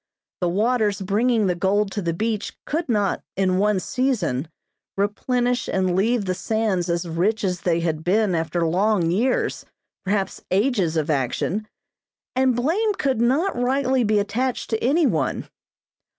The 0.39 0.49
waters 0.49 0.99
bringing 0.99 1.45
the 1.45 1.53
gold 1.53 1.91
to 1.91 2.01
the 2.01 2.11
beach 2.11 2.57
could 2.65 2.89
not, 2.89 3.21
in 3.35 3.59
one 3.59 3.79
season, 3.79 4.47
replenish 4.97 5.67
and 5.67 5.95
leave 5.95 6.25
the 6.25 6.33
sands 6.33 6.89
as 6.89 7.07
rich 7.07 7.43
as 7.43 7.61
they 7.61 7.81
had 7.81 8.03
been 8.03 8.33
after 8.33 8.65
long 8.65 9.11
years, 9.11 9.63
perhaps 10.03 10.41
ages 10.49 10.97
of 10.97 11.11
action, 11.11 11.67
and 12.35 12.55
blame 12.55 12.95
could 12.95 13.21
not 13.21 13.55
rightly 13.55 14.03
be 14.03 14.17
attached 14.17 14.71
to 14.71 14.83
any 14.83 15.05
one. 15.05 15.47